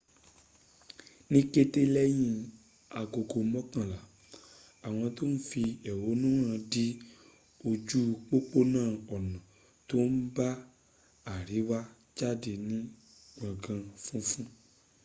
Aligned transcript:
ní 1.31 1.39
kété 1.51 1.81
lẹ́yìn 1.95 2.35
agogo 2.99 3.39
mọ́kànlá 3.53 3.99
àwọn 4.87 5.07
tó 5.17 5.23
ń 5.31 5.35
fi 5.47 5.63
èhónú 5.91 6.27
hàn 6.45 6.61
dí 6.71 6.85
ojú 7.69 7.99
pópónà 8.27 8.81
ọ̀nà 9.15 9.37
tóbá 9.89 10.47
àríwá 11.33 11.79
jádé 12.17 12.53
ní 12.67 12.77
gbòngàn 13.37 13.81
funfun 14.05 14.45